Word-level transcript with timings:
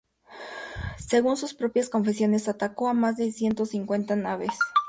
Según 0.97 1.37
sus 1.37 1.53
propias 1.53 1.87
confesiones, 1.89 2.47
atacó 2.49 2.89
a 2.89 2.95
más 2.95 3.17
de 3.17 3.31
ciento 3.31 3.67
cincuenta 3.67 4.15
naves. 4.15 4.49